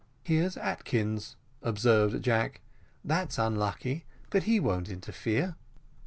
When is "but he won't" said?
4.31-4.89